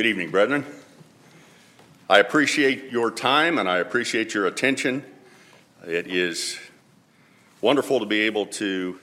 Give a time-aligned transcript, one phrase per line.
[0.00, 0.64] Good evening, brethren.
[2.08, 5.04] I appreciate your time and I appreciate your attention.
[5.86, 6.58] It is
[7.60, 8.98] wonderful to be able to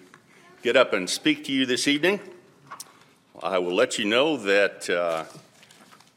[0.64, 2.20] get up and speak to you this evening.
[3.44, 5.26] I will let you know that uh,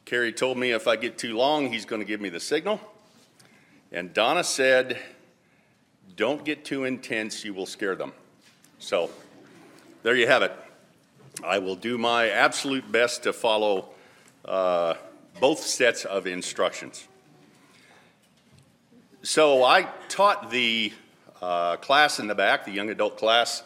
[0.07, 2.81] Kerry told me if I get too long, he's going to give me the signal.
[3.93, 4.99] And Donna said,
[6.17, 8.15] Don't get too intense, you will scare them.
[8.79, 9.11] So
[10.05, 10.57] there you have it.
[11.45, 13.91] I will do my absolute best to follow
[14.45, 14.95] uh,
[15.39, 17.09] both sets of instructions.
[19.23, 20.93] So I taught the
[21.43, 23.63] uh, class in the back, the young adult class,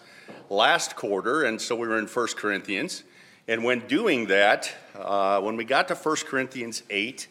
[0.50, 3.04] last quarter, and so we were in 1 Corinthians.
[3.46, 7.28] And when doing that, uh, when we got to 1 Corinthians 8,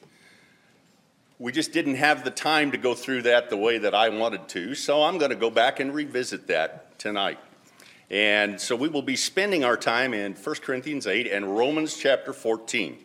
[1.39, 4.47] we just didn't have the time to go through that the way that I wanted
[4.49, 7.39] to, so I'm going to go back and revisit that tonight.
[8.09, 12.31] And so we will be spending our time in 1 Corinthians 8 and Romans chapter
[12.31, 13.02] 14.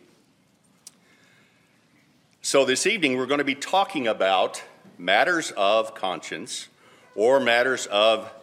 [2.49, 4.63] So this evening we're going to be talking about
[4.97, 6.67] matters of conscience
[7.13, 8.33] or matters of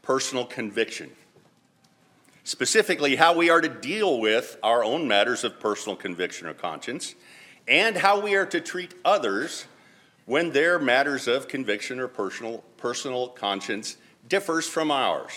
[0.00, 1.10] personal conviction.
[2.44, 7.16] Specifically, how we are to deal with our own matters of personal conviction or conscience,
[7.66, 9.64] and how we are to treat others
[10.24, 13.96] when their matters of conviction or personal, personal conscience
[14.28, 15.32] differs from ours.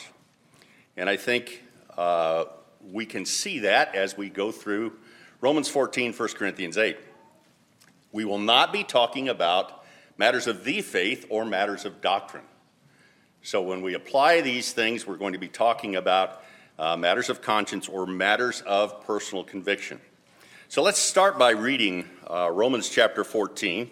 [0.96, 1.64] And I think
[1.98, 2.46] uh,
[2.88, 4.94] we can see that as we go through
[5.42, 6.98] Romans 14, 1 Corinthians 8.
[8.12, 9.84] We will not be talking about
[10.18, 12.44] matters of the faith or matters of doctrine.
[13.42, 16.44] So when we apply these things, we're going to be talking about
[16.78, 20.00] uh, matters of conscience or matters of personal conviction.
[20.68, 23.90] So let's start by reading uh, Romans chapter 14.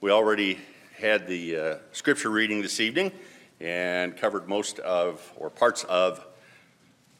[0.00, 0.58] We already
[0.96, 3.12] had the uh, scripture reading this evening
[3.60, 6.24] and covered most of or parts of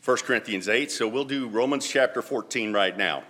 [0.05, 3.22] 1 Corinthians 8, so we'll do Romans chapter 14 right now.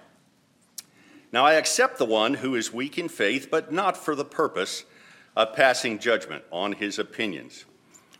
[1.33, 4.85] Now I accept the one who is weak in faith, but not for the purpose
[5.35, 7.65] of passing judgment on his opinions.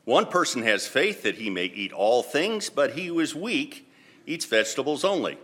[0.05, 3.89] One person has faith that he may eat all things, but he who is weak
[4.27, 5.37] eats vegetables only.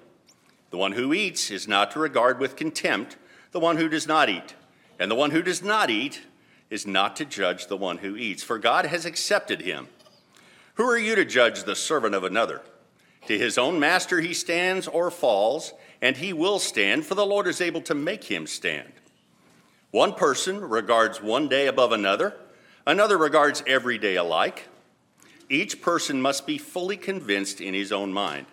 [0.70, 3.16] The one who eats is not to regard with contempt
[3.52, 4.54] the one who does not eat,
[4.98, 6.22] and the one who does not eat
[6.70, 9.88] is not to judge the one who eats, for God has accepted him.
[10.74, 12.62] Who are you to judge the servant of another?
[13.26, 17.46] To his own master he stands or falls, and he will stand, for the Lord
[17.46, 18.92] is able to make him stand.
[19.90, 22.34] One person regards one day above another,
[22.86, 24.68] another regards every day alike.
[25.48, 28.46] Each person must be fully convinced in his own mind.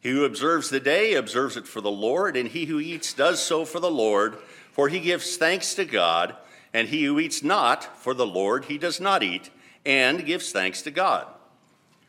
[0.00, 3.40] He who observes the day observes it for the Lord, and he who eats does
[3.42, 4.36] so for the Lord,
[4.72, 6.36] for he gives thanks to God,
[6.72, 9.50] and he who eats not for the Lord, he does not eat,
[9.84, 11.26] and gives thanks to God.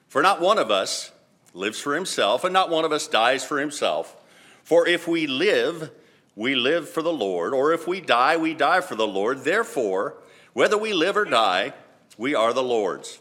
[0.07, 1.11] For not one of us
[1.53, 4.15] lives for himself, and not one of us dies for himself.
[4.63, 5.91] For if we live,
[6.35, 9.43] we live for the Lord, or if we die, we die for the Lord.
[9.43, 10.15] Therefore,
[10.53, 11.73] whether we live or die,
[12.17, 13.19] we are the Lord's.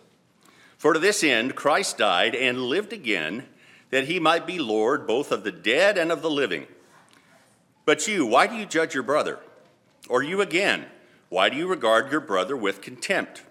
[0.77, 3.47] For to this end Christ died and lived again,
[3.91, 6.67] that he might be Lord both of the dead and of the living.
[7.85, 9.41] But you, why do you judge your brother?
[10.09, 10.87] Or you again,
[11.29, 13.43] why do you regard your brother with contempt?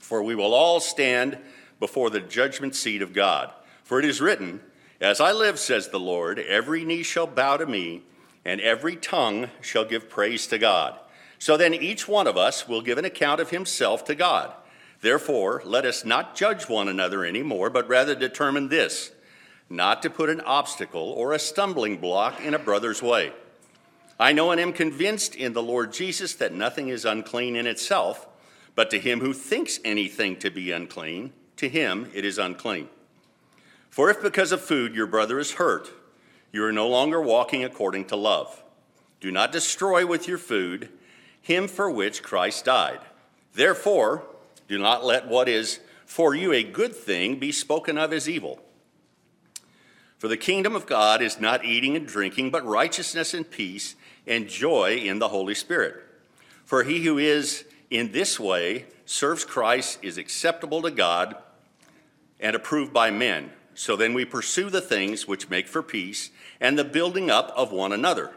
[0.00, 1.38] For we will all stand
[1.78, 3.52] before the judgment seat of God.
[3.84, 4.60] For it is written,
[5.02, 8.02] As I live, says the Lord, every knee shall bow to me,
[8.44, 10.96] and every tongue shall give praise to God.
[11.40, 14.52] So then each one of us will give an account of himself to God.
[15.00, 19.10] Therefore, let us not judge one another anymore, but rather determine this
[19.68, 23.32] not to put an obstacle or a stumbling block in a brother's way.
[24.20, 28.28] I know and am convinced in the Lord Jesus that nothing is unclean in itself,
[28.76, 32.88] but to him who thinks anything to be unclean, to him it is unclean.
[33.92, 35.90] For if because of food your brother is hurt,
[36.50, 38.64] you are no longer walking according to love.
[39.20, 40.88] Do not destroy with your food
[41.42, 43.00] him for which Christ died.
[43.52, 44.24] Therefore,
[44.66, 48.60] do not let what is for you a good thing be spoken of as evil.
[50.16, 53.94] For the kingdom of God is not eating and drinking, but righteousness and peace
[54.26, 55.96] and joy in the Holy Spirit.
[56.64, 61.36] For he who is in this way serves Christ is acceptable to God
[62.40, 63.50] and approved by men.
[63.74, 66.30] So then we pursue the things which make for peace
[66.60, 68.32] and the building up of one another.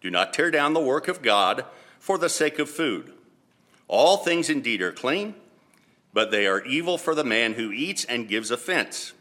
[0.00, 1.64] Do not tear down the work of God
[1.98, 3.12] for the sake of food.
[3.88, 5.34] All things indeed are clean,
[6.12, 9.12] but they are evil for the man who eats and gives offense.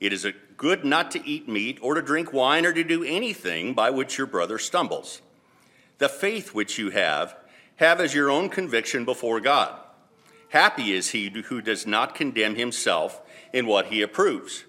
[0.00, 0.26] It is
[0.56, 4.18] good not to eat meat or to drink wine or to do anything by which
[4.18, 5.20] your brother stumbles.
[5.98, 7.36] The faith which you have,
[7.76, 9.78] have as your own conviction before God.
[10.50, 13.20] Happy is he who does not condemn himself
[13.52, 14.64] in what he approves.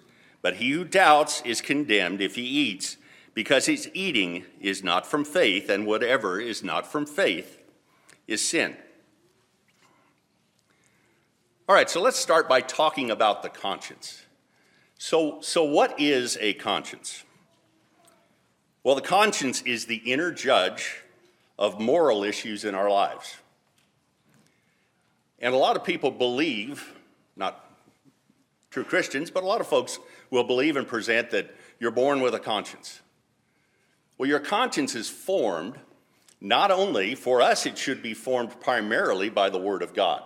[0.46, 2.98] But he who doubts is condemned if he eats,
[3.34, 7.58] because his eating is not from faith, and whatever is not from faith
[8.28, 8.76] is sin.
[11.68, 14.24] All right, so let's start by talking about the conscience.
[14.98, 17.24] So, so what is a conscience?
[18.84, 21.02] Well, the conscience is the inner judge
[21.58, 23.34] of moral issues in our lives.
[25.40, 26.94] And a lot of people believe,
[27.34, 27.68] not
[28.70, 29.98] true Christians, but a lot of folks
[30.30, 33.00] will believe and present that you're born with a conscience.
[34.18, 35.78] Well, your conscience is formed
[36.40, 40.22] not only, for us, it should be formed primarily by the Word of God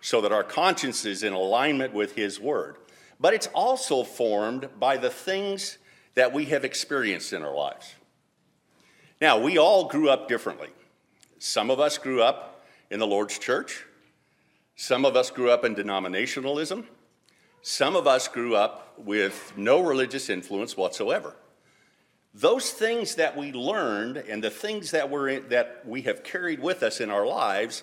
[0.00, 2.76] so that our conscience is in alignment with His Word.
[3.18, 5.78] But it's also formed by the things
[6.14, 7.94] that we have experienced in our lives.
[9.20, 10.68] Now, we all grew up differently.
[11.38, 13.84] Some of us grew up in the Lord's church,
[14.74, 16.84] some of us grew up in denominationalism,
[17.62, 21.34] some of us grew up with no religious influence whatsoever.
[22.32, 26.82] Those things that we learned and the things that, we're that we have carried with
[26.82, 27.82] us in our lives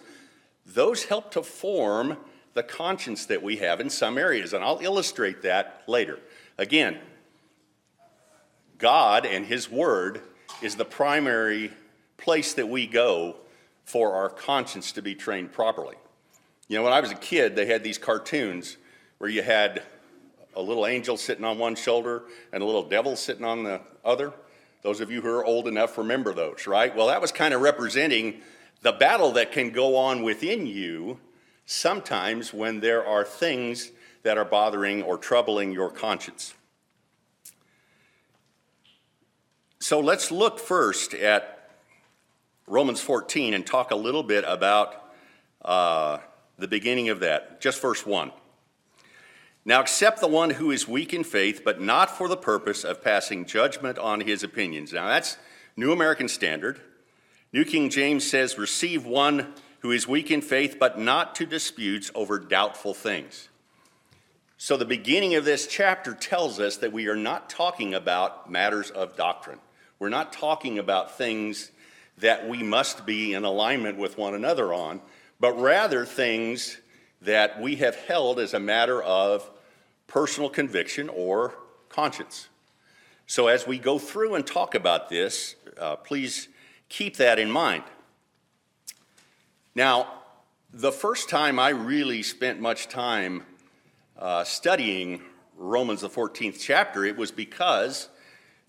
[0.68, 2.18] those help to form
[2.54, 6.20] the conscience that we have in some areas, and I'll illustrate that later.
[6.58, 6.98] Again,
[8.78, 10.22] God and His Word
[10.62, 11.72] is the primary
[12.18, 13.38] place that we go
[13.86, 15.96] for our conscience to be trained properly.
[16.68, 18.76] You know, when I was a kid, they had these cartoons
[19.18, 19.84] where you had
[20.56, 24.34] a little angel sitting on one shoulder and a little devil sitting on the other.
[24.81, 26.96] Those of you who are old enough remember those, right?
[26.96, 28.42] Well, that was kind of representing
[28.81, 31.19] the battle that can go on within you
[31.66, 33.92] sometimes when there are things
[34.24, 36.54] that are bothering or troubling your conscience.
[39.80, 41.72] So let's look first at
[42.66, 45.12] Romans 14 and talk a little bit about
[45.64, 46.18] uh,
[46.58, 48.31] the beginning of that, just verse 1.
[49.68, 53.04] Now accept the one who is weak in faith, but not for the purpose of
[53.04, 54.94] passing judgment on his opinions.
[54.94, 55.38] Now that's
[55.75, 56.80] New American Standard.
[57.52, 62.10] New King James says, Receive one who is weak in faith, but not to disputes
[62.16, 63.50] over doubtful things.
[64.58, 68.90] So, the beginning of this chapter tells us that we are not talking about matters
[68.90, 69.60] of doctrine.
[70.00, 71.72] We're not talking about things
[72.19, 75.02] that we must be in alignment with one another on,
[75.42, 76.78] but rather things
[77.22, 79.50] that we have held as a matter of
[80.07, 81.54] personal conviction or
[81.89, 82.50] conscience.
[83.27, 86.48] So, as we go through and talk about this, uh, please
[86.89, 87.83] keep that in mind.
[89.75, 90.07] Now,
[90.74, 93.44] the first time I really spent much time
[94.18, 95.21] uh, studying
[95.57, 98.09] Romans, the 14th chapter, it was because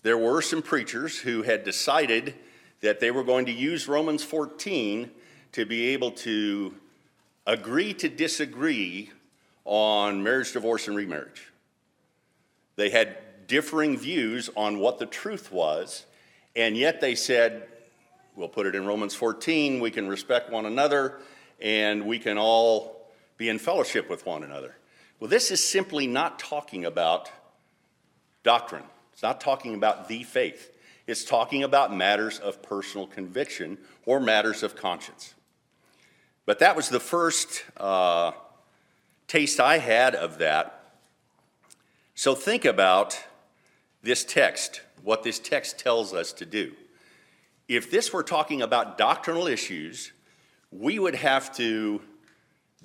[0.01, 2.35] there were some preachers who had decided
[2.81, 5.11] that they were going to use Romans 14
[5.51, 6.73] to be able to
[7.45, 9.11] agree to disagree
[9.69, 11.51] on marriage, divorce, and remarriage.
[12.75, 16.05] They had differing views on what the truth was,
[16.55, 17.67] and yet they said,
[18.35, 19.79] We'll put it in Romans 14.
[19.79, 21.19] We can respect one another
[21.59, 24.75] and we can all be in fellowship with one another.
[25.19, 27.29] Well, this is simply not talking about
[28.43, 30.71] doctrine, it's not talking about the faith.
[31.05, 35.33] It's talking about matters of personal conviction or matters of conscience.
[36.45, 38.31] But that was the first uh,
[39.29, 40.91] taste I had of that.
[42.15, 43.17] So think about
[44.03, 46.73] this text, what this text tells us to do
[47.69, 50.11] if this were talking about doctrinal issues,
[50.71, 52.01] we would have to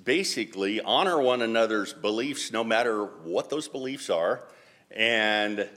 [0.01, 4.43] basically honor one another's beliefs no matter what those beliefs are.
[4.91, 5.67] And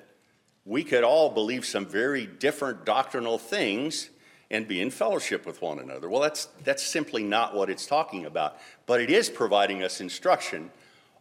[0.67, 4.11] we could all believe some very different doctrinal things
[4.51, 6.09] and be in fellowship with one another.
[6.09, 8.59] Well, that's, that's simply not what it's talking about.
[8.87, 10.71] But it is providing us instruction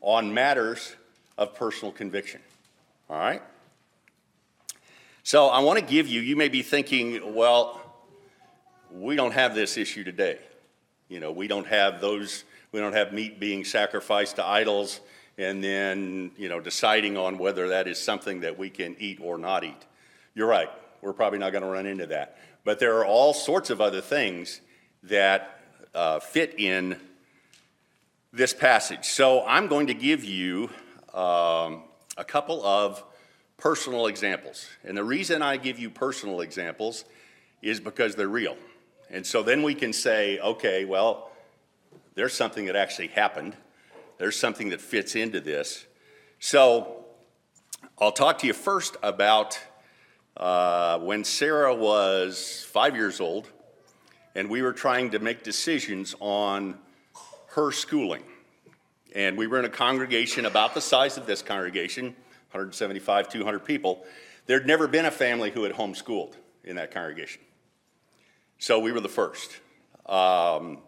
[0.02, 0.96] on matters
[1.38, 2.42] of personal conviction.
[3.10, 3.42] All right?
[5.24, 7.82] So I want to give you, you may be thinking, well,
[8.92, 10.40] we don't have this issue today.
[11.10, 15.02] You know, we don't have those, we don't have meat being sacrificed to idols
[15.38, 19.38] and then, you know, deciding on whether that is something that we can eat or
[19.38, 19.86] not eat.
[20.34, 20.70] You're right,
[21.02, 22.38] we're probably not going to run into that.
[22.68, 24.60] But there are all sorts of other things
[25.04, 25.62] that
[25.96, 27.00] uh, fit in
[28.34, 29.06] this passage.
[29.06, 30.70] So I'm going to give you
[31.14, 31.84] um,
[32.18, 33.02] a couple of
[33.56, 34.68] personal examples.
[34.84, 37.06] And the reason I give you personal examples
[37.62, 38.58] is because they're real.
[39.10, 41.32] And so then we can say, okay, well,
[42.16, 43.56] there's something that actually happened.
[44.18, 45.86] There's something that fits into this.
[46.40, 47.06] So
[47.98, 49.58] I'll talk to you first about
[50.38, 53.50] uh, when Sarah was five years old
[54.36, 56.78] and we were trying to make decisions on
[57.48, 58.24] her schooling.
[59.16, 62.16] And we were in a congregation about the size of this congregation
[62.52, 64.06] 175, 200 people,
[64.48, 67.42] There'd never been a family who had homeschooled in that congregation.
[68.60, 69.60] So we were the first.
[70.06, 70.80] Um,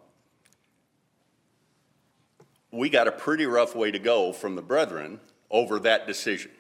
[2.72, 5.20] we got a pretty rough way to go from the brethren
[5.52, 6.52] over that decision.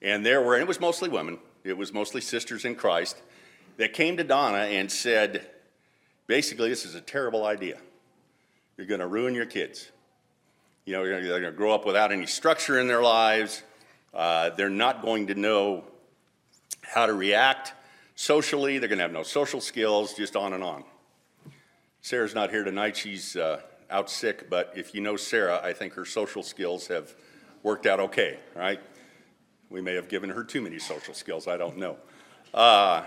[0.00, 3.20] And there were, and it was mostly women, it was mostly sisters in Christ,
[3.76, 5.46] that came to Donna and said,
[6.26, 7.78] basically, this is a terrible idea.
[8.76, 9.90] You're going to ruin your kids.
[10.84, 13.62] You know, they're going to grow up without any structure in their lives.
[14.14, 15.84] Uh, they're not going to know
[16.82, 17.74] how to react
[18.14, 18.78] socially.
[18.78, 20.84] They're going to have no social skills, just on and on.
[22.00, 22.96] Sarah's not here tonight.
[22.96, 23.60] She's uh,
[23.90, 27.14] out sick, but if you know Sarah, I think her social skills have
[27.62, 28.80] worked out okay, right?
[29.70, 31.96] We may have given her too many social skills, I don't know.
[32.54, 33.02] Uh,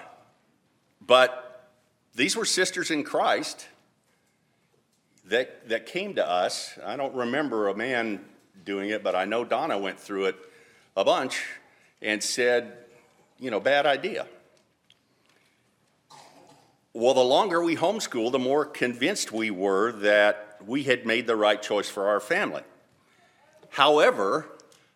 [1.06, 1.70] but
[2.16, 3.68] these were sisters in Christ
[5.26, 6.78] that, that came to us.
[6.86, 8.24] I don't remember a man
[8.64, 10.36] doing it, but I know Donna went through it
[10.96, 11.44] a bunch
[12.02, 12.74] and said,
[13.40, 14.28] you know, bad idea.
[16.94, 21.36] Well, the longer we homeschool, the more convinced we were that we had made the
[21.36, 22.64] right choice for our family.
[23.70, 24.50] However,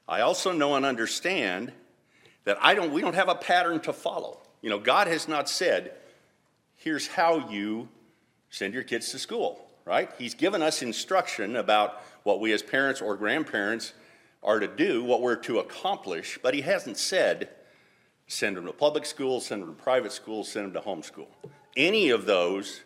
[0.07, 1.71] I also know and understand
[2.43, 4.39] that I don't, we don't have a pattern to follow.
[4.61, 5.93] You know, God has not said,
[6.75, 7.89] here's how you
[8.49, 10.11] send your kids to school, right?
[10.17, 13.93] He's given us instruction about what we as parents or grandparents
[14.43, 17.49] are to do, what we're to accomplish, but He hasn't said,
[18.27, 21.27] send them to public school, send them to private school, send them to homeschool.
[21.75, 22.81] Any of those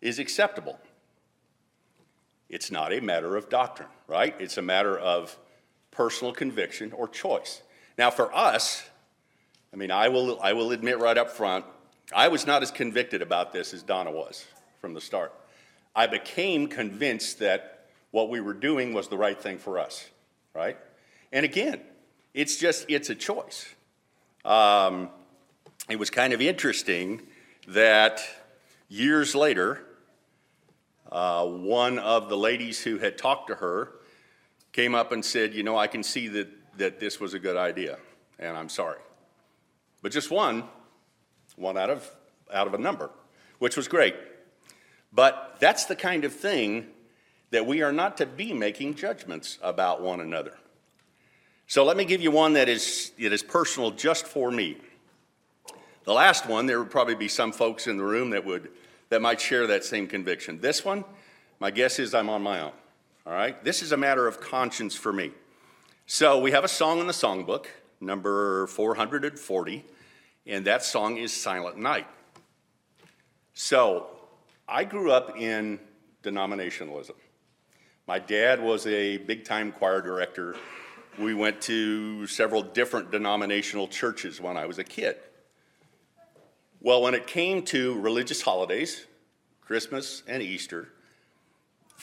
[0.00, 0.78] is acceptable.
[2.48, 4.34] It's not a matter of doctrine, right?
[4.38, 5.36] It's a matter of
[5.98, 7.60] personal conviction or choice.
[7.98, 8.88] Now, for us,
[9.72, 11.64] I mean, I will, I will admit right up front,
[12.14, 14.46] I was not as convicted about this as Donna was
[14.80, 15.34] from the start.
[15.96, 20.08] I became convinced that what we were doing was the right thing for us,
[20.54, 20.76] right?
[21.32, 21.80] And again,
[22.32, 23.66] it's just, it's a choice.
[24.44, 25.10] Um,
[25.90, 27.22] it was kind of interesting
[27.66, 28.20] that
[28.88, 29.84] years later,
[31.10, 33.97] uh, one of the ladies who had talked to her
[34.72, 36.48] came up and said, You know, I can see that,
[36.78, 37.98] that this was a good idea,
[38.38, 38.98] and I'm sorry.
[40.02, 40.64] But just one,
[41.56, 42.08] one out of,
[42.52, 43.10] out of a number,
[43.58, 44.14] which was great.
[45.12, 46.86] But that's the kind of thing
[47.50, 50.54] that we are not to be making judgments about one another.
[51.66, 54.76] So let me give you one that is, it is personal just for me.
[56.04, 58.70] The last one, there would probably be some folks in the room that would
[59.08, 60.60] that might share that same conviction.
[60.60, 61.04] This one,
[61.60, 62.72] my guess is I'm on my own.
[63.28, 63.62] All right?
[63.62, 65.32] This is a matter of conscience for me.
[66.06, 67.66] So we have a song in the songbook,
[68.00, 69.84] number 440,
[70.46, 72.06] and that song is Silent Night.
[73.52, 74.06] So
[74.66, 75.78] I grew up in
[76.22, 77.16] denominationalism.
[78.06, 80.56] My dad was a big time choir director.
[81.18, 85.16] We went to several different denominational churches when I was a kid.
[86.80, 89.04] Well, when it came to religious holidays,
[89.60, 90.88] Christmas and Easter,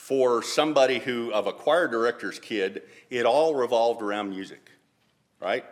[0.06, 4.70] for somebody who, of a choir director's kid, it all revolved around music,
[5.40, 5.64] right?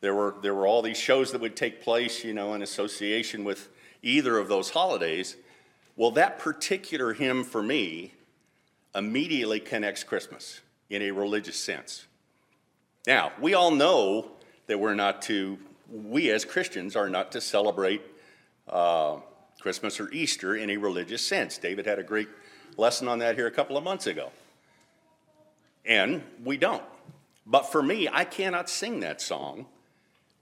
[0.00, 3.44] There were, there were all these shows that would take place, you know, in association
[3.44, 3.68] with
[4.02, 5.36] either of those holidays.
[5.94, 8.14] Well, that particular hymn for me
[8.92, 12.08] immediately connects Christmas in a religious sense.
[13.06, 14.32] Now, we all know
[14.66, 18.02] that we're not to, we as Christians are not to celebrate
[18.68, 19.18] uh,
[19.60, 21.56] Christmas or Easter in a religious sense.
[21.56, 22.28] David had a great
[22.76, 24.30] lesson on that here a couple of months ago.
[25.84, 26.82] And we don't.
[27.46, 29.66] But for me, I cannot sing that song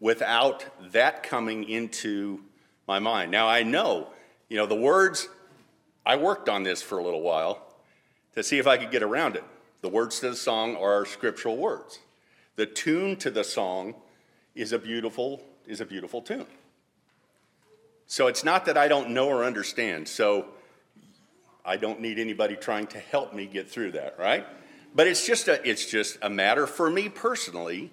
[0.01, 2.41] without that coming into
[2.87, 3.31] my mind.
[3.31, 4.09] Now, I know,
[4.49, 5.29] you know, the words,
[6.05, 7.67] I worked on this for a little while
[8.35, 9.45] to see if I could get around it.
[9.81, 12.01] The words to the song are scriptural words.
[12.57, 13.95] The tune to the song
[14.55, 16.47] is a beautiful, is a beautiful tune.
[18.07, 20.09] So it's not that I don't know or understand.
[20.09, 20.47] So
[21.69, 24.47] I don't need anybody trying to help me get through that, right?
[24.95, 27.91] But it's just a, it's just a matter for me personally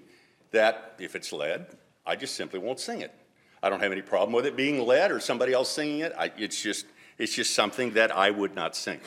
[0.51, 1.67] that if it's led,
[2.05, 3.13] I just simply won't sing it.
[3.61, 6.13] I don't have any problem with it being led or somebody else singing it.
[6.17, 6.85] I, it's just
[7.17, 9.01] it's just something that I would not sing.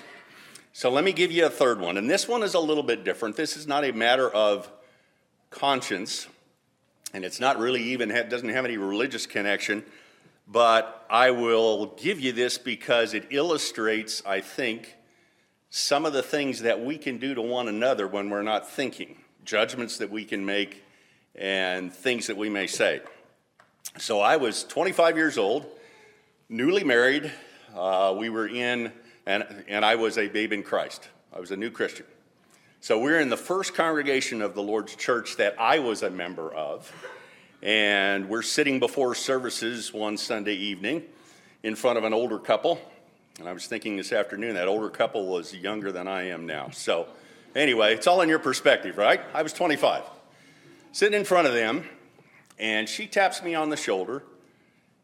[0.75, 3.05] So let me give you a third one, and this one is a little bit
[3.05, 3.37] different.
[3.37, 4.71] This is not a matter of
[5.49, 6.27] conscience,
[7.15, 9.83] and it's not really even doesn't have any religious connection
[10.51, 14.97] but I will give you this because it illustrates, I think,
[15.71, 19.19] some of the things that we can do to one another when we're not thinking,
[19.45, 20.83] judgments that we can make,
[21.35, 23.01] and things that we may say.
[23.99, 25.67] So I was 25 years old,
[26.49, 27.31] newly married.
[27.77, 28.93] Uh, we were in,
[29.27, 31.09] and, and I was a babe in Christ.
[31.35, 32.07] I was a new Christian.
[32.81, 36.53] So we're in the first congregation of the Lord's church that I was a member
[36.55, 36.91] of.
[37.63, 41.03] And we're sitting before services one Sunday evening
[41.65, 42.81] in front of an older couple.
[43.41, 46.71] And I was thinking this afternoon that older couple was younger than I am now.
[46.71, 47.09] So,
[47.57, 49.21] anyway, it's all in your perspective, right?
[49.35, 50.05] I was 25.
[50.93, 51.85] Sitting in front of them,
[52.59, 54.23] and she taps me on the shoulder,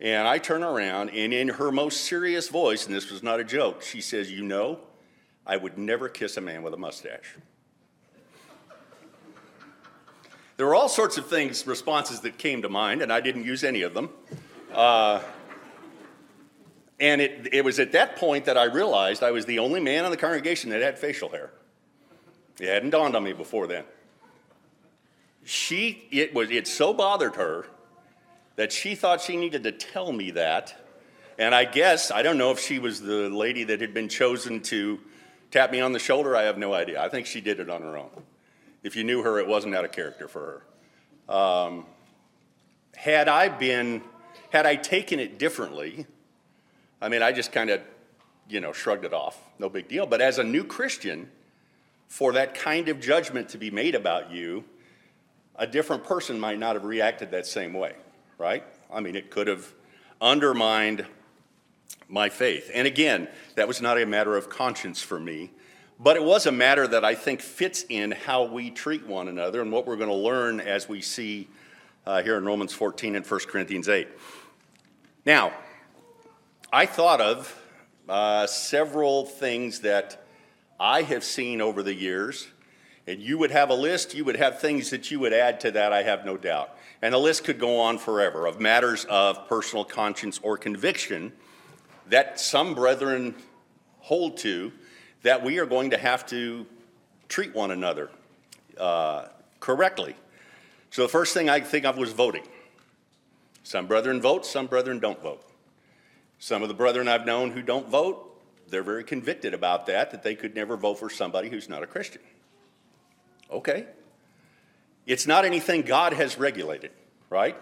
[0.00, 3.44] and I turn around, and in her most serious voice, and this was not a
[3.44, 4.78] joke, she says, You know,
[5.46, 7.36] I would never kiss a man with a mustache.
[10.56, 13.64] There were all sorts of things, responses that came to mind, and I didn't use
[13.64, 14.10] any of them.
[14.72, 15.20] Uh,
[17.00, 20.04] and it, it was at that point that I realized I was the only man
[20.04, 21.50] in the congregation that had facial hair.
[22.60, 23.84] It hadn't dawned on me before then.
[25.44, 27.66] She, it was, it so bothered her
[28.54, 30.74] that she thought she needed to tell me that.
[31.36, 34.60] And I guess, I don't know if she was the lady that had been chosen
[34.62, 35.00] to
[35.50, 36.36] tap me on the shoulder.
[36.36, 37.02] I have no idea.
[37.02, 38.10] I think she did it on her own.
[38.84, 40.62] If you knew her, it wasn't out of character for
[41.28, 41.34] her.
[41.34, 41.86] Um,
[42.94, 44.02] had I been,
[44.50, 46.06] had I taken it differently,
[47.00, 47.80] I mean, I just kind of,
[48.48, 49.38] you know, shrugged it off.
[49.58, 50.06] No big deal.
[50.06, 51.30] But as a new Christian,
[52.08, 54.64] for that kind of judgment to be made about you,
[55.56, 57.94] a different person might not have reacted that same way,
[58.38, 58.64] right?
[58.92, 59.72] I mean, it could have
[60.20, 61.06] undermined
[62.08, 62.70] my faith.
[62.74, 65.52] And again, that was not a matter of conscience for me.
[65.98, 69.62] But it was a matter that I think fits in how we treat one another
[69.62, 71.48] and what we're going to learn as we see
[72.04, 74.08] uh, here in Romans 14 and 1 Corinthians 8.
[75.24, 75.52] Now,
[76.72, 77.62] I thought of
[78.08, 80.26] uh, several things that
[80.80, 82.48] I have seen over the years,
[83.06, 85.70] and you would have a list, you would have things that you would add to
[85.70, 86.76] that, I have no doubt.
[87.00, 91.32] And the list could go on forever of matters of personal conscience or conviction
[92.08, 93.36] that some brethren
[94.00, 94.72] hold to
[95.24, 96.64] that we are going to have to
[97.28, 98.10] treat one another
[98.78, 99.26] uh,
[99.58, 100.14] correctly.
[100.90, 102.44] So the first thing I think of was voting.
[103.64, 105.42] Some brethren vote, some brethren don't vote.
[106.38, 108.30] Some of the brethren I've known who don't vote,
[108.68, 111.86] they're very convicted about that, that they could never vote for somebody who's not a
[111.86, 112.22] Christian.
[113.50, 113.86] Okay.
[115.06, 116.90] It's not anything God has regulated,
[117.30, 117.56] right?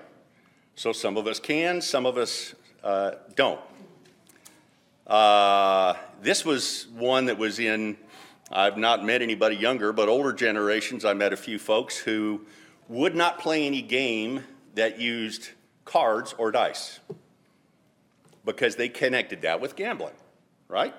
[0.75, 3.61] So some of us can, some of us uh, don't.
[5.07, 7.97] Uh, this was one that was in,
[8.51, 12.43] I've not met anybody younger, but older generations, I met a few folks who
[12.89, 15.51] would not play any game that used
[15.85, 17.01] cards or dice
[18.45, 20.15] because they connected that with gambling,
[20.69, 20.95] right?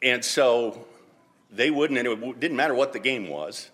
[0.00, 0.86] And so
[1.50, 3.70] they wouldn't, and it didn't matter what the game was.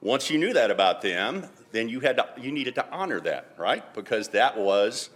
[0.00, 3.54] Once you knew that about them, then you had to, you needed to honor that,
[3.56, 3.94] right?
[3.94, 5.10] Because that was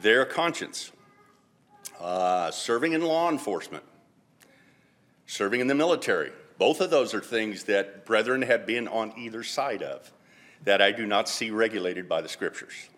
[0.00, 0.92] their conscience.
[2.00, 3.84] Uh, serving in law enforcement,
[5.26, 6.32] serving in the military.
[6.56, 10.10] Both of those are things that brethren have been on either side of
[10.64, 12.88] that I do not see regulated by the scriptures.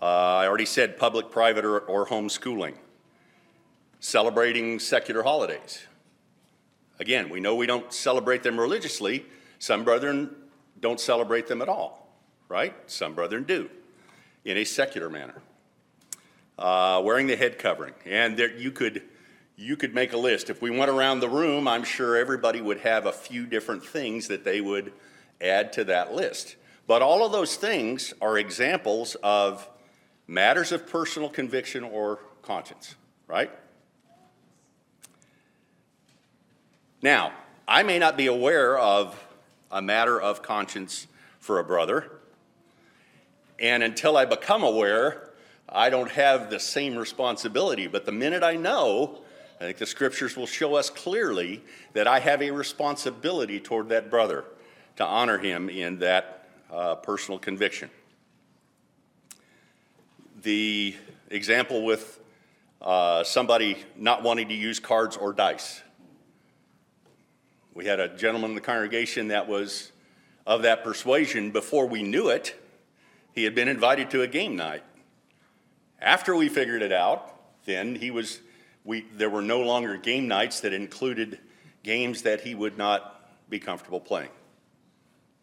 [0.00, 2.74] Uh, I already said public, private, or, or homeschooling.
[3.98, 5.86] Celebrating secular holidays.
[6.98, 9.24] Again, we know we don't celebrate them religiously.
[9.58, 10.34] Some brethren
[10.80, 12.14] don't celebrate them at all,
[12.48, 12.74] right?
[12.90, 13.70] Some brethren do
[14.44, 15.42] in a secular manner
[16.60, 17.94] uh, wearing the head covering.
[18.04, 19.02] And there, you could
[19.56, 20.48] you could make a list.
[20.48, 24.28] If we went around the room, I'm sure everybody would have a few different things
[24.28, 24.92] that they would
[25.38, 26.56] add to that list.
[26.86, 29.68] But all of those things are examples of
[30.26, 32.94] matters of personal conviction or conscience,
[33.26, 33.50] right?
[37.02, 37.32] Now,
[37.68, 39.22] I may not be aware of
[39.70, 41.06] a matter of conscience
[41.38, 42.10] for a brother,
[43.58, 45.29] and until I become aware,
[45.72, 47.86] I don't have the same responsibility.
[47.86, 49.20] But the minute I know,
[49.60, 54.10] I think the scriptures will show us clearly that I have a responsibility toward that
[54.10, 54.44] brother
[54.96, 57.90] to honor him in that uh, personal conviction.
[60.42, 60.96] The
[61.28, 62.20] example with
[62.82, 65.82] uh, somebody not wanting to use cards or dice.
[67.74, 69.92] We had a gentleman in the congregation that was
[70.46, 72.56] of that persuasion before we knew it.
[73.34, 74.82] He had been invited to a game night.
[76.00, 77.34] After we figured it out,
[77.66, 78.40] then he was,
[78.84, 81.38] we, there were no longer game nights that included
[81.82, 84.30] games that he would not be comfortable playing.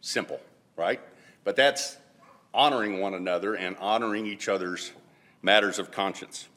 [0.02, 0.40] Simple,
[0.76, 1.00] right?
[1.44, 1.98] But that's
[2.54, 4.92] honoring one another and honoring each other's
[5.42, 6.48] matters of conscience.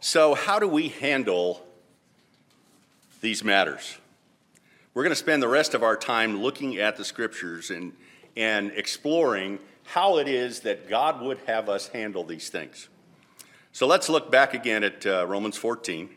[0.00, 1.66] So, how do we handle
[3.22, 3.96] these matters?
[4.92, 7.94] We're going to spend the rest of our time looking at the scriptures and,
[8.36, 12.88] and exploring how it is that God would have us handle these things.
[13.72, 16.08] So let's look back again at uh, Romans 14.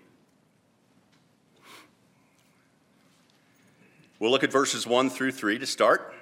[4.19, 6.13] We'll look at verses 1 through 3 to start.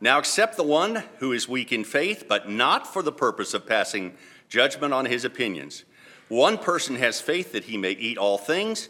[0.00, 3.66] Now accept the one who is weak in faith, but not for the purpose of
[3.66, 4.14] passing
[4.48, 5.84] judgment on his opinions.
[6.28, 8.88] One person has faith that he may eat all things,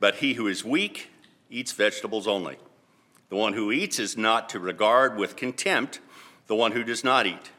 [0.00, 1.10] but he who is weak
[1.50, 2.56] eats vegetables only.
[3.28, 6.00] The one who eats is not to regard with contempt
[6.46, 7.50] the one who does not eat.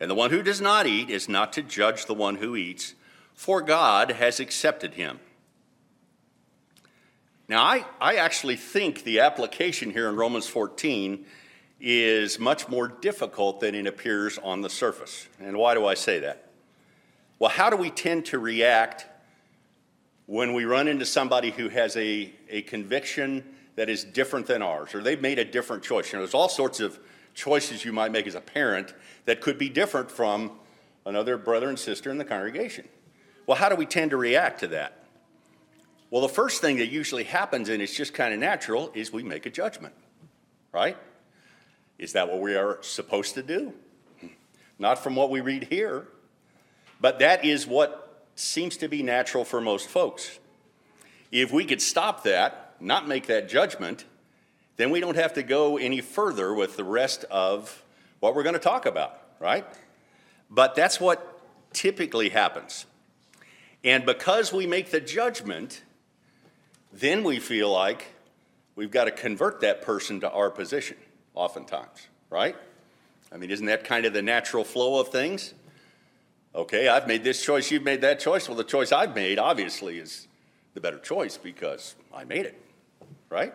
[0.00, 2.94] And the one who does not eat is not to judge the one who eats,
[3.32, 5.20] for God has accepted him.
[7.48, 11.24] Now, I, I actually think the application here in Romans 14
[11.80, 15.28] is much more difficult than it appears on the surface.
[15.38, 16.48] And why do I say that?
[17.38, 19.06] Well, how do we tend to react
[20.26, 23.44] when we run into somebody who has a, a conviction
[23.76, 26.10] that is different than ours, or they've made a different choice?
[26.10, 26.98] You know, there's all sorts of
[27.34, 28.94] choices you might make as a parent
[29.24, 30.52] that could be different from
[31.04, 32.88] another brother and sister in the congregation.
[33.46, 35.04] Well, how do we tend to react to that?
[36.10, 39.22] Well, the first thing that usually happens, and it's just kind of natural, is we
[39.22, 39.94] make a judgment,
[40.72, 40.96] right?
[41.98, 43.72] Is that what we are supposed to do?
[44.78, 46.08] Not from what we read here,
[47.00, 50.38] but that is what seems to be natural for most folks.
[51.30, 54.04] If we could stop that, not make that judgment,
[54.76, 57.82] then we don't have to go any further with the rest of
[58.20, 59.64] what we're going to talk about, right?
[60.50, 61.40] But that's what
[61.72, 62.86] typically happens.
[63.82, 65.82] And because we make the judgment,
[66.92, 68.06] then we feel like
[68.76, 70.96] we've got to convert that person to our position,
[71.34, 72.56] oftentimes, right?
[73.30, 75.54] I mean, isn't that kind of the natural flow of things?
[76.54, 78.48] Okay, I've made this choice, you've made that choice.
[78.48, 80.28] Well, the choice I've made, obviously, is
[80.72, 82.60] the better choice because I made it,
[83.28, 83.52] right?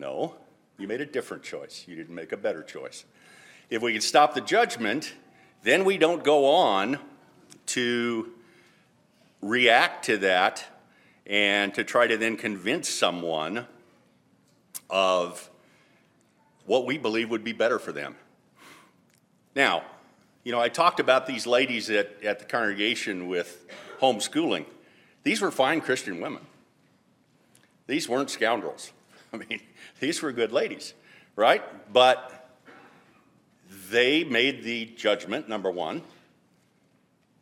[0.00, 0.34] No,
[0.78, 1.84] you made a different choice.
[1.86, 3.04] You didn't make a better choice.
[3.68, 5.12] If we can stop the judgment,
[5.62, 6.98] then we don't go on
[7.66, 8.32] to
[9.42, 10.64] react to that
[11.26, 13.66] and to try to then convince someone
[14.88, 15.50] of
[16.64, 18.16] what we believe would be better for them.
[19.54, 19.82] Now,
[20.44, 23.66] you know, I talked about these ladies at, at the congregation with
[24.00, 24.64] homeschooling.
[25.24, 26.46] These were fine Christian women.
[27.86, 28.92] These weren't scoundrels.
[29.32, 29.60] I mean,
[30.00, 30.94] these were good ladies,
[31.36, 31.62] right?
[31.92, 32.48] But
[33.90, 36.02] they made the judgment, number one.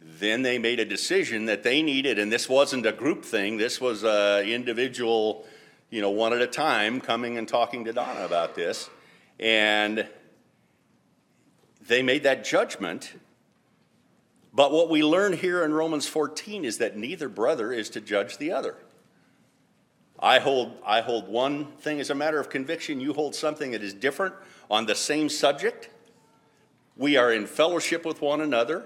[0.00, 3.80] Then they made a decision that they needed, and this wasn't a group thing, this
[3.80, 5.46] was an individual,
[5.90, 8.90] you know, one at a time coming and talking to Donna about this.
[9.38, 10.08] And
[11.86, 13.14] they made that judgment.
[14.52, 18.38] But what we learn here in Romans 14 is that neither brother is to judge
[18.38, 18.76] the other.
[20.20, 23.82] I hold, I hold one thing as a matter of conviction, you hold something that
[23.82, 24.34] is different
[24.70, 25.90] on the same subject.
[26.96, 28.84] We are in fellowship with one another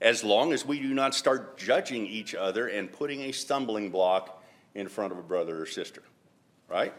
[0.00, 4.42] as long as we do not start judging each other and putting a stumbling block
[4.74, 6.02] in front of a brother or sister,
[6.68, 6.92] right?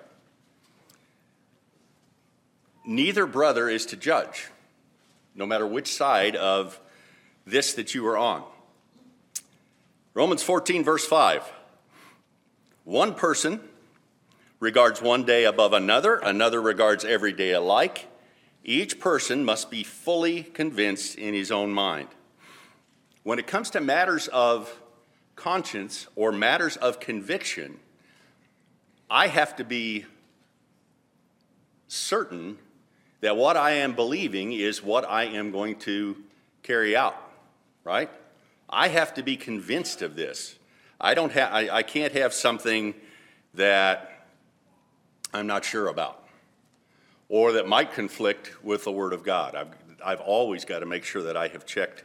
[2.86, 4.48] Neither brother is to judge,
[5.36, 6.80] no matter which side of
[7.46, 8.44] this that you are on.
[10.16, 11.44] Romans 14, verse 5.
[12.84, 13.62] One person
[14.60, 18.08] regards one day above another, another regards every day alike.
[18.64, 22.10] Each person must be fully convinced in his own mind.
[23.24, 24.80] When it comes to matters of
[25.36, 27.80] conscience or matters of conviction,
[29.10, 30.06] I have to be
[31.88, 32.58] certain
[33.22, 36.18] that what I am believing is what I am going to
[36.64, 37.18] carry out,
[37.84, 38.10] right?
[38.70, 40.59] I have to be convinced of this.
[41.02, 42.94] I don't have, I, I can't have something
[43.54, 44.26] that
[45.34, 46.28] I'm not sure about
[47.30, 49.56] or that might conflict with the Word of God.
[49.56, 49.68] I've,
[50.04, 52.04] I've always got to make sure that I have checked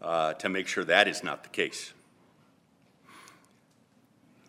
[0.00, 1.92] uh, to make sure that is not the case.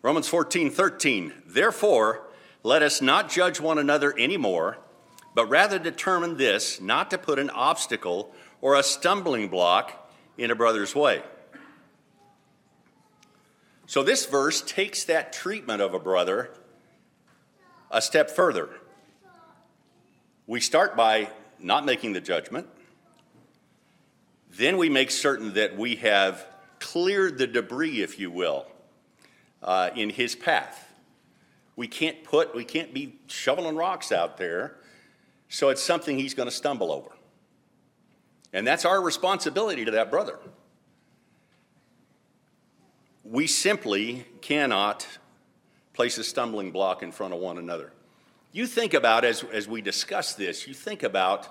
[0.02, 1.32] Romans 14, 13.
[1.46, 2.26] Therefore,
[2.62, 4.78] let us not judge one another anymore,
[5.34, 10.54] but rather determine this not to put an obstacle or a stumbling block in a
[10.54, 11.22] brother's way.
[13.86, 16.50] So, this verse takes that treatment of a brother
[17.90, 18.70] a step further.
[20.46, 22.66] We start by not making the judgment.
[24.50, 26.44] Then we make certain that we have
[26.80, 28.66] cleared the debris, if you will,
[29.62, 30.88] uh, in his path.
[31.76, 34.76] We can't put, we can't be shoveling rocks out there,
[35.48, 37.10] so it's something he's going to stumble over.
[38.52, 40.38] And that's our responsibility to that brother
[43.34, 45.08] we simply cannot
[45.92, 47.90] place a stumbling block in front of one another.
[48.52, 51.48] You think about, as, as we discuss this, you think about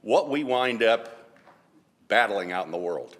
[0.00, 1.30] what we wind up
[2.08, 3.16] battling out in the world.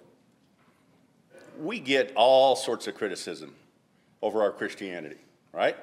[1.57, 3.55] We get all sorts of criticism
[4.21, 5.21] over our Christianity,
[5.53, 5.77] right?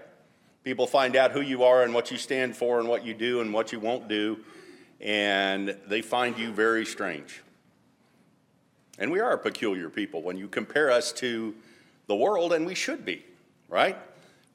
[0.63, 3.41] People find out who you are and what you stand for and what you do
[3.41, 4.45] and what you won't do.
[5.01, 7.41] and they find you very strange.
[8.99, 11.55] And we are a peculiar people when you compare us to
[12.11, 13.25] the world, and we should be,
[13.69, 13.97] right?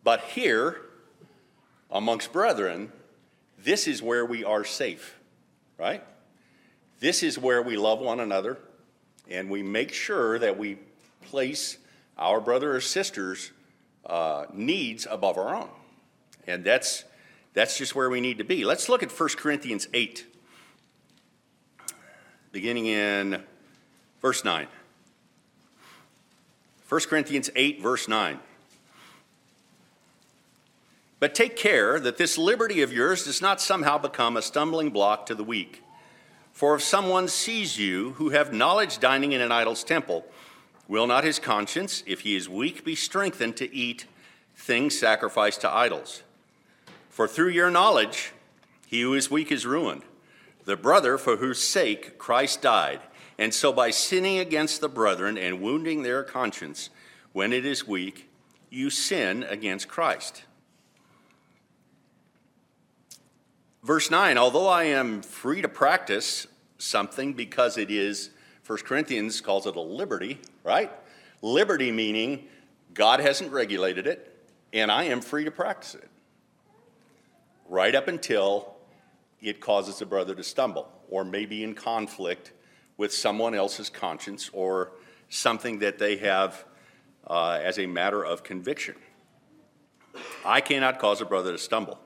[0.04, 0.82] But here,
[1.90, 2.92] amongst brethren,
[3.58, 5.18] this is where we are safe,
[5.78, 6.04] right?
[7.00, 8.58] This is where we love one another
[9.30, 10.78] and we make sure that we
[11.22, 11.78] place
[12.18, 13.52] our brother or sister's
[14.06, 15.70] uh, needs above our own.
[16.46, 17.06] And that's,
[17.54, 18.66] that's just where we need to be.
[18.66, 20.26] Let's look at 1 Corinthians 8,
[22.52, 23.42] beginning in
[24.22, 24.68] verse 9.
[26.88, 28.40] 1 Corinthians 8, verse 9.
[31.20, 35.26] But take care that this liberty of yours does not somehow become a stumbling block
[35.26, 35.82] to the weak.
[36.52, 40.26] For if someone sees you who have knowledge dining in an idol's temple,
[40.88, 44.06] will not his conscience, if he is weak, be strengthened to eat
[44.56, 46.22] things sacrificed to idols?
[47.10, 48.32] For through your knowledge,
[48.86, 50.04] he who is weak is ruined,
[50.66, 53.02] the brother for whose sake Christ died.
[53.38, 56.90] And so by sinning against the brethren and wounding their conscience
[57.34, 58.30] when it is weak,
[58.70, 60.44] you sin against Christ.
[63.84, 68.32] Verse 9 Although I am free to practice something because it is,
[68.66, 70.92] 1 Corinthians calls it a liberty, right?
[71.42, 72.48] Liberty meaning
[72.94, 74.34] God hasn't regulated it,
[74.74, 76.10] and I am free to practice it.
[77.68, 78.76] Right up until
[79.42, 82.54] it causes a brother to stumble, or maybe in conflict
[82.98, 84.92] with someone else's conscience, or
[85.30, 86.66] something that they have
[87.28, 88.96] uh, as a matter of conviction.
[90.46, 92.00] I cannot cause a brother to stumble.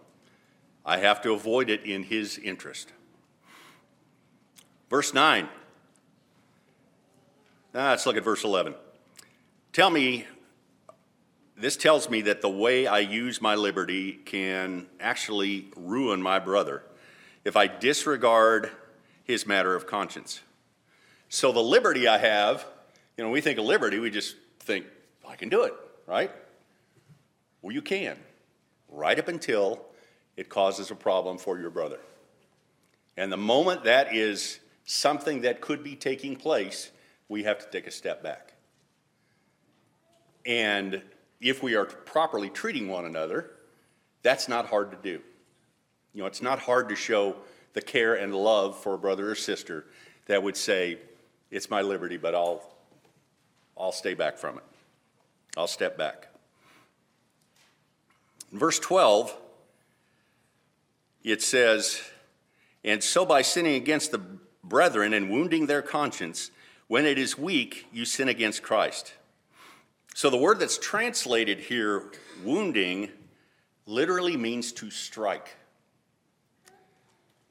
[0.85, 2.91] I have to avoid it in his interest.
[4.89, 5.47] Verse 9.
[7.73, 8.73] Now let's look at verse 11.
[9.71, 10.25] Tell me,
[11.55, 16.83] this tells me that the way I use my liberty can actually ruin my brother
[17.45, 18.71] if I disregard
[19.23, 20.41] his matter of conscience.
[21.29, 22.65] So the liberty I have,
[23.15, 24.85] you know, we think of liberty, we just think,
[25.27, 25.73] I can do it,
[26.07, 26.31] right?
[27.61, 28.17] Well, you can,
[28.89, 29.85] right up until
[30.35, 31.99] it causes a problem for your brother.
[33.15, 36.89] And the moment that is something that could be taking place,
[37.27, 38.53] we have to take a step back.
[40.45, 41.03] And
[41.39, 43.51] if we are properly treating one another,
[44.23, 45.21] that's not hard to do.
[46.13, 47.35] You know, it's not hard to show
[47.73, 49.85] the care and love for a brother or sister
[50.25, 50.97] that would say,
[51.51, 52.61] It's my liberty, but I'll,
[53.77, 54.63] I'll stay back from it.
[55.57, 56.27] I'll step back.
[58.51, 59.35] In verse 12,
[61.23, 62.01] it says,
[62.83, 64.21] And so by sinning against the
[64.63, 66.51] brethren and wounding their conscience,
[66.87, 69.13] when it is weak, you sin against Christ.
[70.15, 72.11] So the word that's translated here,
[72.43, 73.09] wounding,
[73.85, 75.55] literally means to strike.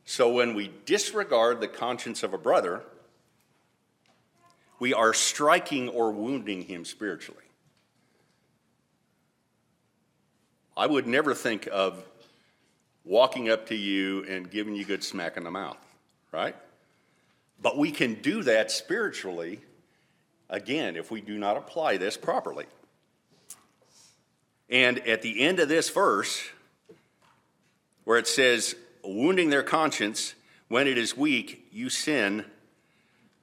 [0.05, 2.83] So when we disregard the conscience of a brother,
[4.79, 7.43] we are striking or wounding him spiritually.
[10.77, 12.05] I would never think of
[13.05, 15.79] walking up to you and giving you a good smack in the mouth,
[16.31, 16.55] right?
[17.61, 19.61] But we can do that spiritually,
[20.49, 22.67] again, if we do not apply this properly.
[24.71, 26.43] And at the end of this verse,
[28.05, 30.35] where it says, wounding their conscience,
[30.69, 32.45] when it is weak, you sin.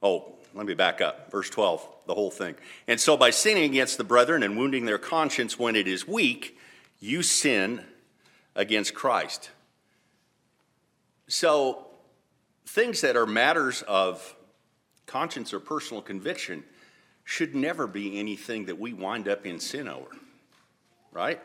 [0.02, 1.30] Oh, let me back up.
[1.30, 2.54] Verse 12, the whole thing.
[2.88, 6.58] And so by sinning against the brethren and wounding their conscience when it is weak,
[6.98, 7.84] you sin
[8.54, 9.50] against Christ.
[11.28, 11.86] So,
[12.64, 14.34] things that are matters of
[15.06, 16.64] conscience or personal conviction
[17.24, 20.10] should never be anything that we wind up in sin over,
[21.12, 21.40] right?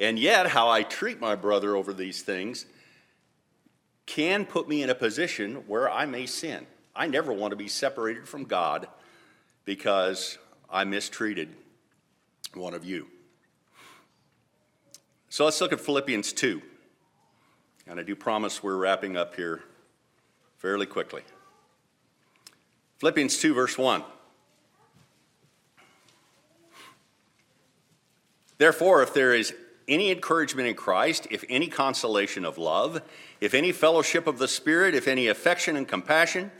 [0.00, 2.66] And yet, how I treat my brother over these things
[4.06, 6.66] can put me in a position where I may sin.
[6.94, 8.88] I never want to be separated from God
[9.64, 10.38] because
[10.70, 11.48] I mistreated
[12.54, 13.06] one of you.
[15.28, 16.60] So let's look at Philippians 2.
[17.86, 19.62] And I do promise we're wrapping up here
[20.58, 21.22] fairly quickly.
[22.98, 24.04] Philippians 2, verse 1.
[28.58, 29.54] Therefore, if there is
[29.88, 33.00] any encouragement in Christ, if any consolation of love,
[33.40, 36.50] if any fellowship of the Spirit, if any affection and compassion,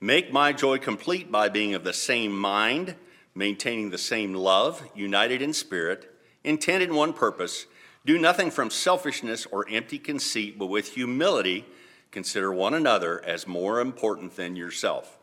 [0.00, 2.94] make my joy complete by being of the same mind,
[3.34, 7.66] maintaining the same love, united in spirit, intent in one purpose.
[8.04, 11.66] Do nothing from selfishness or empty conceit, but with humility
[12.10, 15.18] consider one another as more important than yourself.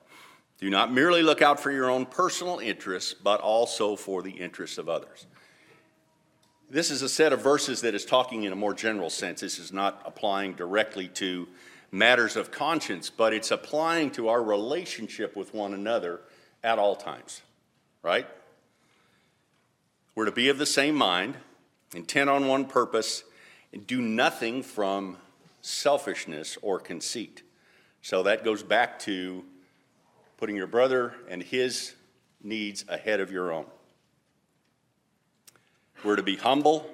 [0.59, 4.77] Do not merely look out for your own personal interests, but also for the interests
[4.77, 5.25] of others.
[6.69, 9.41] This is a set of verses that is talking in a more general sense.
[9.41, 11.47] This is not applying directly to
[11.95, 16.19] matters of conscience, but it's applying to our relationship with one another
[16.63, 17.41] at all times,
[18.03, 18.27] right?
[20.13, 21.36] We're to be of the same mind,
[21.93, 23.23] intent on one purpose,
[23.71, 25.17] and do nothing from
[25.62, 27.43] selfishness or conceit.
[28.01, 29.45] So that goes back to
[30.38, 31.93] putting your brother and his
[32.43, 33.65] needs ahead of your own.
[36.03, 36.89] We're to be humble.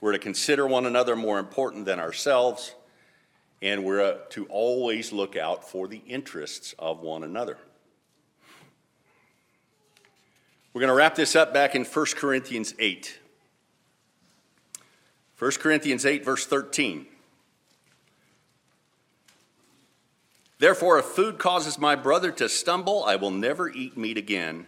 [0.00, 2.74] We're to consider one another more important than ourselves.
[3.62, 7.56] And we're uh, to always look out for the interests of one another.
[10.74, 13.20] We're going to wrap this up back in 1 Corinthians 8.
[15.38, 17.06] 1 Corinthians 8, verse 13.
[20.58, 24.66] Therefore, if food causes my brother to stumble, I will never eat meat again,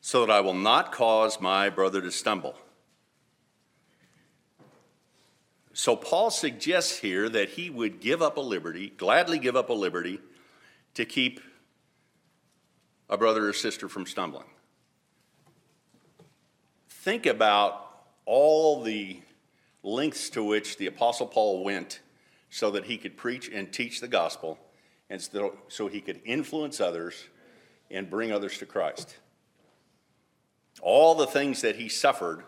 [0.00, 2.56] so that I will not cause my brother to stumble.
[5.78, 9.74] So, Paul suggests here that he would give up a liberty, gladly give up a
[9.74, 10.20] liberty,
[10.94, 11.38] to keep
[13.10, 14.46] a brother or sister from stumbling.
[16.88, 17.90] Think about
[18.24, 19.20] all the
[19.82, 22.00] lengths to which the Apostle Paul went
[22.48, 24.58] so that he could preach and teach the gospel
[25.10, 25.20] and
[25.68, 27.22] so, he could influence others
[27.90, 29.18] and bring others to Christ.
[30.80, 32.44] All the things that he suffered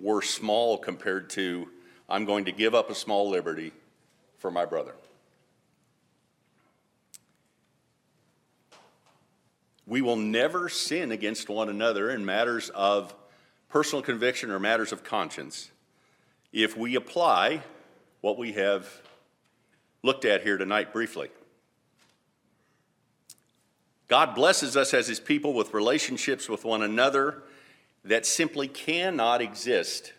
[0.00, 1.68] were small compared to,
[2.08, 3.72] I'm going to give up a small liberty
[4.38, 4.94] for my brother.
[9.86, 13.14] We will never sin against one another in matters of
[13.68, 15.70] personal conviction or matters of conscience
[16.52, 17.62] if we apply
[18.20, 18.86] what we have
[20.02, 21.28] looked at here tonight briefly.
[24.08, 27.42] God blesses us as his people with relationships with one another
[28.04, 30.14] that simply cannot exist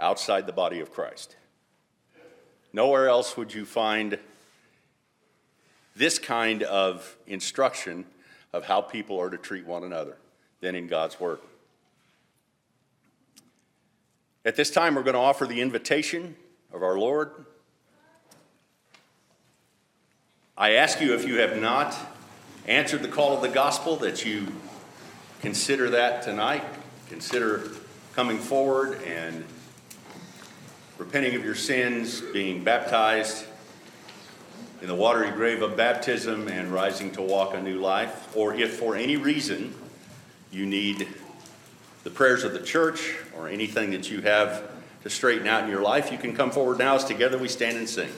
[0.00, 1.36] outside the body of Christ.
[2.72, 4.18] Nowhere else would you find
[5.96, 8.04] this kind of instruction
[8.52, 10.16] of how people are to treat one another
[10.60, 11.38] than in God's Word.
[14.44, 16.36] At this time, we're going to offer the invitation
[16.72, 17.30] of our Lord.
[20.56, 21.96] I ask you if you have not
[22.66, 24.46] answered the call of the gospel, that you
[25.40, 26.64] consider that tonight.
[27.08, 27.70] Consider
[28.14, 29.44] coming forward and
[31.00, 33.46] repenting of your sins, being baptized
[34.82, 38.36] in the watery grave of baptism, and rising to walk a new life.
[38.36, 39.74] Or if for any reason
[40.52, 41.08] you need
[42.04, 44.70] the prayers of the church or anything that you have
[45.02, 47.78] to straighten out in your life, you can come forward now as together we stand
[47.78, 48.10] and sing.